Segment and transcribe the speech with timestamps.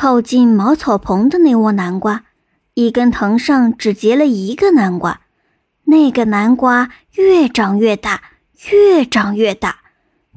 [0.00, 2.22] 靠近茅草棚的那窝南瓜，
[2.74, 5.22] 一根藤上只结了一个南瓜，
[5.86, 8.22] 那个南瓜越长越大，
[8.70, 9.80] 越长越大，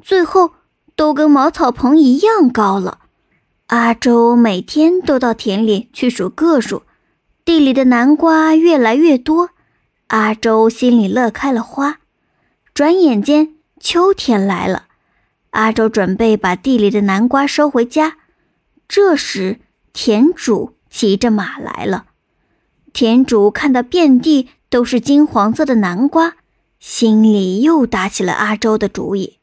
[0.02, 0.54] 最后
[0.96, 2.98] 都跟茅草棚一样高了。
[3.68, 6.82] 阿周每天都到田里去数个数，
[7.44, 9.50] 地里的南瓜越来越多，
[10.08, 12.00] 阿周心里乐开了花。
[12.74, 14.86] 转眼间，秋天来了，
[15.50, 18.16] 阿周准备把地里的南瓜收回家。
[18.94, 19.58] 这时，
[19.94, 22.04] 田主骑着马来了。
[22.92, 26.34] 田主看到遍地都是金黄色的南瓜，
[26.78, 29.38] 心里又打起了阿周的主意。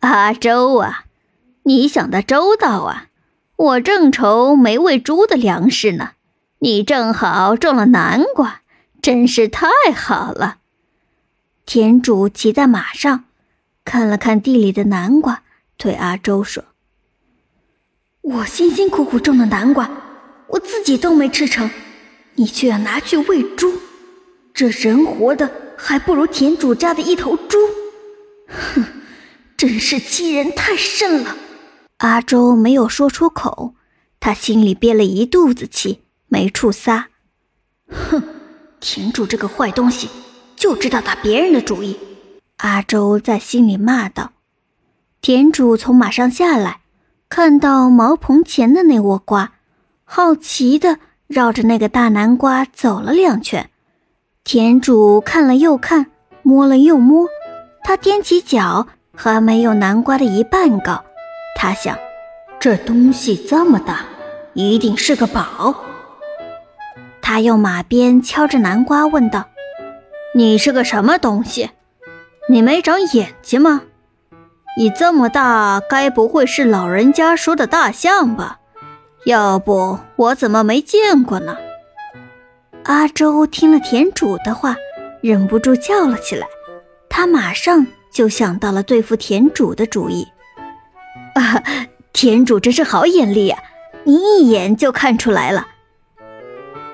[0.00, 1.04] 阿周啊，
[1.62, 3.06] 你想的周到啊！
[3.54, 6.14] 我正愁没喂猪的粮食呢，
[6.58, 8.62] 你正好种了南瓜，
[9.00, 10.56] 真是太好了。
[11.64, 13.26] 田主骑在马上，
[13.84, 15.44] 看了看地里的南瓜，
[15.76, 16.64] 对阿周说
[18.28, 19.88] ：“我辛辛苦苦种的南瓜，
[20.48, 21.70] 我自己都没吃成，
[22.34, 23.72] 你却要拿去喂猪，
[24.52, 27.56] 这人活的还不如田主家的一头猪。
[28.48, 28.84] 哼，
[29.56, 31.36] 真是欺人太甚了。”
[31.98, 33.76] 阿周没有说出口，
[34.18, 37.06] 他心里憋了一肚子气，没处撒。
[37.88, 38.20] 哼，
[38.80, 40.08] 田主这个坏东西，
[40.56, 41.96] 就知道打别人的主意。
[42.56, 44.32] 阿周在心里骂道。
[45.20, 46.80] 田主从马上下来，
[47.28, 49.52] 看到茅棚前的那窝瓜，
[50.04, 53.68] 好奇的绕着那个大南瓜走了两圈。
[54.44, 56.06] 田主看了又看，
[56.42, 57.26] 摸了又摸，
[57.82, 61.04] 他踮起脚，还没有南瓜的一半高。
[61.56, 61.98] 他想，
[62.60, 64.04] 这东西这么大，
[64.54, 65.74] 一定是个宝。
[67.20, 69.46] 他用马鞭敲着南瓜，问道
[70.32, 71.70] ：“你是个什么东西？
[72.48, 73.82] 你没长眼睛吗？
[74.78, 78.58] 你这么大，该不会是老人家说的大象吧？
[79.24, 81.56] 要不我怎么没见过呢？”
[82.84, 84.76] 阿周听了田主的话，
[85.22, 86.46] 忍不住叫了起来。
[87.08, 90.28] 他马上就想到了对付田主的主意。
[91.34, 91.62] 啊，
[92.12, 93.56] 田主真是好眼力呀！
[94.04, 95.66] 你一眼就看出来了。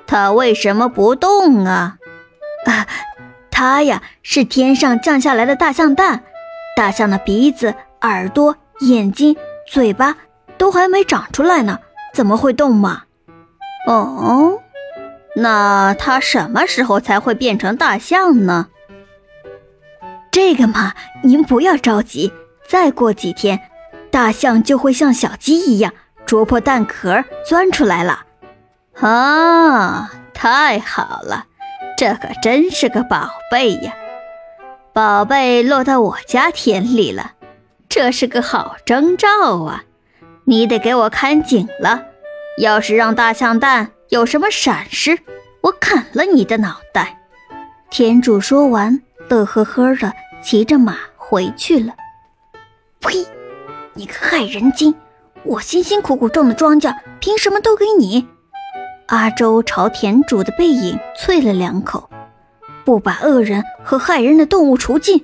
[0.06, 1.96] 他为什么不动啊？
[2.66, 2.86] 啊，
[3.50, 6.22] 他呀是天上降下来的大象蛋，
[6.76, 10.16] 大象的鼻子、耳朵、眼睛、嘴巴
[10.56, 11.78] 都还没长出来呢，
[12.14, 13.04] 怎么会动嘛？
[13.86, 14.60] 哦，
[15.36, 18.68] 那它什么时候才会变成大象呢？
[20.30, 22.32] 这个嘛，您不要着急，
[22.66, 23.60] 再过几天。
[24.10, 25.92] 大象就会像小鸡一样
[26.26, 28.26] 啄破蛋壳钻出来了，
[29.00, 31.46] 啊，太好了，
[31.96, 33.94] 这可真是个宝贝呀！
[34.94, 37.32] 宝贝落到我家田里了，
[37.88, 39.84] 这是个好征兆啊！
[40.44, 42.02] 你得给我看紧了，
[42.58, 45.18] 要是让大象蛋有什么闪失，
[45.62, 47.18] 我砍了你的脑袋！
[47.88, 51.94] 田主说完，乐呵呵的骑着马回去了。
[53.00, 53.24] 呸！
[53.94, 54.94] 你个害人精！
[55.44, 58.28] 我辛辛苦苦种的庄稼，凭什么都给你？
[59.06, 62.10] 阿周朝田主的背影啐了两口，
[62.84, 65.22] 不把恶人和害人的动物除尽，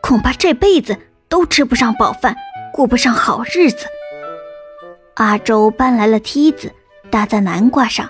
[0.00, 0.96] 恐怕这辈子
[1.28, 2.36] 都吃不上饱饭，
[2.72, 3.86] 过不上好日子。
[5.14, 6.72] 阿周搬来了梯子，
[7.10, 8.08] 搭在南瓜上，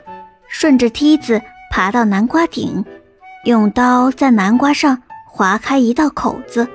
[0.49, 1.41] 顺着梯子
[1.71, 2.85] 爬到南瓜顶，
[3.45, 6.69] 用刀在南瓜上划开一道口子。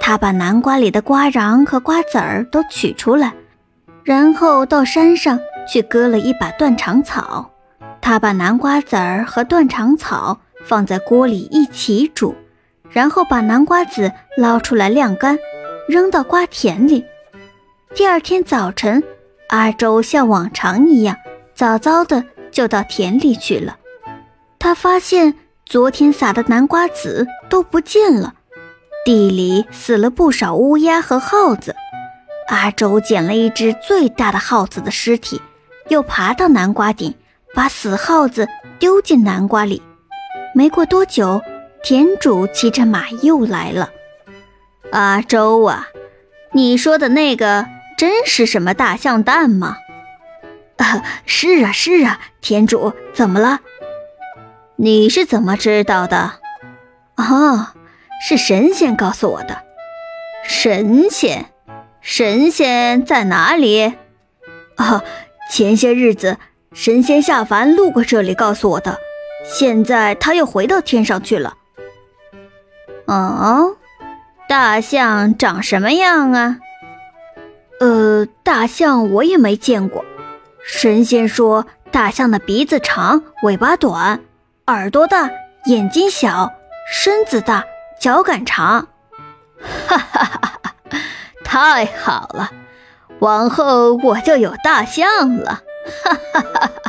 [0.00, 3.34] 他把南瓜里的瓜瓤和瓜子儿都取出来，
[4.04, 5.38] 然后到山上
[5.70, 7.50] 去割了一把断肠草。
[8.00, 12.34] 他把南瓜籽儿和断肠草放在锅里一起煮，
[12.90, 15.38] 然后把南瓜籽捞出来晾干，
[15.88, 17.04] 扔到瓜田里。
[17.94, 19.02] 第二天早晨，
[19.48, 21.16] 阿周像往常一样，
[21.54, 23.78] 早早的就到田里去了。
[24.58, 28.34] 他发现昨天撒的南瓜籽都不见了。
[29.04, 31.74] 地里死了不少乌鸦和耗子，
[32.48, 35.40] 阿周捡了一只最大的耗子的尸体，
[35.88, 37.14] 又爬到南瓜顶，
[37.54, 38.46] 把死耗子
[38.78, 39.80] 丢进南瓜里。
[40.54, 41.42] 没过多久，
[41.82, 43.90] 田主骑着马又来了。
[44.90, 45.88] 阿周啊，
[46.52, 47.66] 你说的那个
[47.96, 49.76] 真是什么大象蛋吗？
[50.78, 53.60] 啊， 是啊，是啊，田主，怎么了？
[54.76, 56.34] 你是怎么知道的？
[57.16, 57.74] 啊。
[58.20, 59.62] 是神仙告诉我的。
[60.42, 61.52] 神仙，
[62.00, 63.94] 神仙在哪里？
[64.74, 65.04] 啊，
[65.52, 66.36] 前些日子
[66.72, 68.98] 神仙下凡路过这里，告诉我的。
[69.50, 71.56] 现在他又回到天上去了。
[73.06, 73.76] 哦，
[74.48, 76.58] 大象长什么样啊？
[77.80, 80.04] 呃，大象我也没见过。
[80.62, 84.20] 神仙说大象的鼻子长，尾巴短，
[84.66, 85.30] 耳朵大，
[85.64, 86.52] 眼睛小，
[86.92, 87.64] 身子大，
[87.98, 88.88] 脚杆长。
[89.86, 90.74] 哈哈哈哈！
[91.42, 92.52] 太好了，
[93.20, 95.62] 往后我就有大象了。
[96.04, 96.87] 哈哈哈哈！